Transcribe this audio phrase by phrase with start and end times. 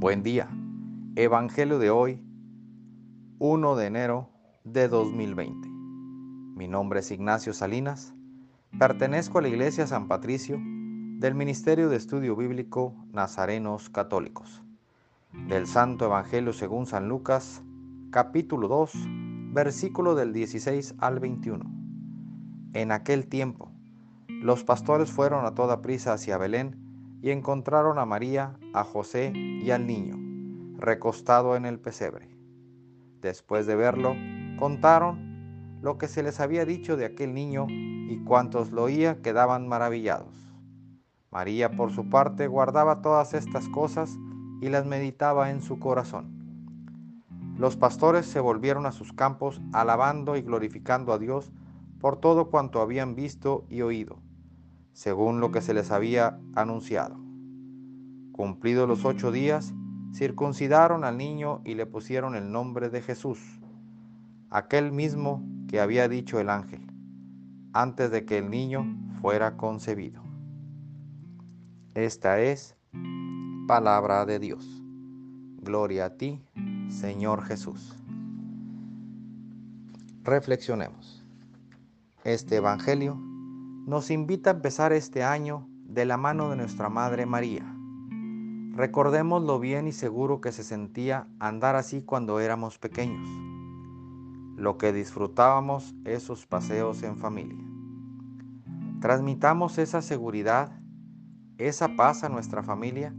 [0.00, 0.48] Buen día.
[1.14, 2.24] Evangelio de hoy,
[3.38, 4.30] 1 de enero
[4.64, 5.68] de 2020.
[6.56, 8.14] Mi nombre es Ignacio Salinas.
[8.78, 14.62] Pertenezco a la Iglesia San Patricio del Ministerio de Estudio Bíblico Nazarenos Católicos.
[15.48, 17.62] Del Santo Evangelio según San Lucas,
[18.10, 18.92] capítulo 2,
[19.52, 21.70] versículo del 16 al 21.
[22.72, 23.70] En aquel tiempo,
[24.28, 26.89] los pastores fueron a toda prisa hacia Belén
[27.22, 30.16] y encontraron a María, a José y al niño,
[30.78, 32.28] recostado en el pesebre.
[33.20, 34.14] Después de verlo,
[34.58, 39.68] contaron lo que se les había dicho de aquel niño y cuantos lo oía quedaban
[39.68, 40.34] maravillados.
[41.30, 44.16] María, por su parte, guardaba todas estas cosas
[44.60, 46.38] y las meditaba en su corazón.
[47.56, 51.52] Los pastores se volvieron a sus campos alabando y glorificando a Dios
[52.00, 54.18] por todo cuanto habían visto y oído
[54.92, 57.16] según lo que se les había anunciado.
[58.32, 59.74] Cumplidos los ocho días,
[60.12, 63.38] circuncidaron al niño y le pusieron el nombre de Jesús,
[64.50, 66.80] aquel mismo que había dicho el ángel,
[67.72, 68.84] antes de que el niño
[69.20, 70.22] fuera concebido.
[71.94, 72.76] Esta es
[73.68, 74.82] palabra de Dios.
[75.62, 76.42] Gloria a ti,
[76.88, 77.96] Señor Jesús.
[80.24, 81.24] Reflexionemos.
[82.24, 83.29] Este Evangelio
[83.86, 87.74] nos invita a empezar este año de la mano de nuestra Madre María.
[88.72, 93.26] Recordemos lo bien y seguro que se sentía andar así cuando éramos pequeños,
[94.56, 97.58] lo que disfrutábamos esos paseos en familia.
[99.00, 100.78] Transmitamos esa seguridad,
[101.58, 103.14] esa paz a nuestra familia,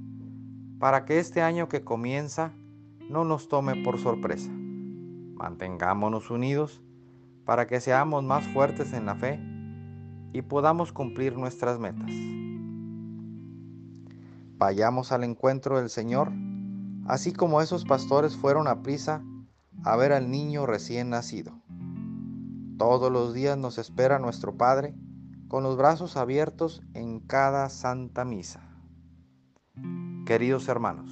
[0.80, 2.54] para que este año que comienza
[3.10, 4.52] no nos tome por sorpresa.
[4.52, 6.82] Mantengámonos unidos
[7.46, 9.51] para que seamos más fuertes en la fe
[10.34, 12.12] y podamos cumplir nuestras metas.
[14.58, 16.32] Vayamos al encuentro del Señor,
[17.08, 19.24] así como esos pastores fueron a prisa
[19.84, 21.52] a ver al niño recién nacido.
[22.78, 24.96] Todos los días nos espera nuestro Padre
[25.48, 28.62] con los brazos abiertos en cada santa misa.
[30.26, 31.12] Queridos hermanos,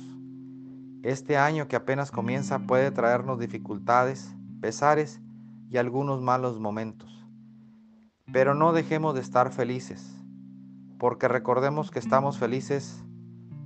[1.04, 5.20] este año que apenas comienza puede traernos dificultades, pesares
[5.70, 7.19] y algunos malos momentos.
[8.32, 10.16] Pero no dejemos de estar felices,
[11.00, 13.04] porque recordemos que estamos felices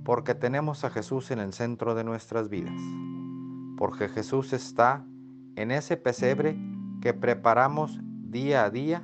[0.04, 2.80] porque tenemos a Jesús en el centro de nuestras vidas,
[3.76, 5.04] porque Jesús está
[5.56, 6.56] en ese pesebre
[7.00, 9.02] que preparamos día a día,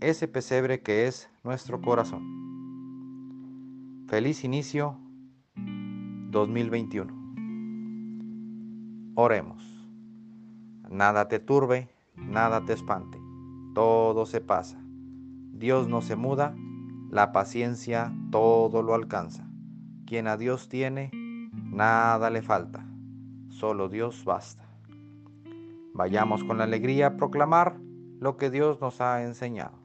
[0.00, 2.22] ese pesebre que es nuestro corazón.
[4.08, 4.98] Feliz inicio
[6.30, 7.14] 2021.
[9.14, 9.64] Oremos.
[10.90, 13.17] Nada te turbe, nada te espante
[13.78, 14.76] todo se pasa.
[15.52, 16.52] Dios no se muda,
[17.12, 19.48] la paciencia todo lo alcanza.
[20.04, 21.12] Quien a Dios tiene,
[21.52, 22.84] nada le falta,
[23.50, 24.68] solo Dios basta.
[25.94, 27.78] Vayamos con la alegría a proclamar
[28.18, 29.78] lo que Dios nos ha enseñado.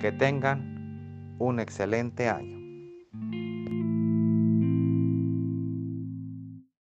[0.00, 2.58] Que tengan un excelente año.